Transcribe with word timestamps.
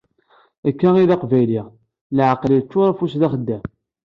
Akka 0.69 0.89
i 1.01 1.05
d 1.09 1.11
aqbayli, 1.15 1.61
leεqel 2.15 2.51
yeččur 2.55 2.87
afus 2.89 3.13
d 3.19 3.21
axeddam. 3.27 3.63